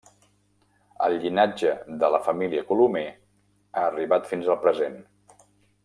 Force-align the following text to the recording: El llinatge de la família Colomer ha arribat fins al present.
El 1.07 1.17
llinatge 1.25 1.73
de 2.05 2.09
la 2.15 2.21
família 2.29 2.65
Colomer 2.71 3.05
ha 3.13 3.85
arribat 3.93 4.27
fins 4.33 4.51
al 4.55 4.59
present. 4.67 4.99